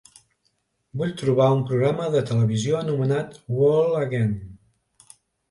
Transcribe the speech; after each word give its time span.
Vull 1.01 1.11
trobar 1.19 1.49
un 1.57 1.61
programa 1.71 2.07
de 2.15 2.23
televisió 2.31 2.81
anomenat 2.81 3.39
Whole 3.59 4.01
Again 4.01 4.35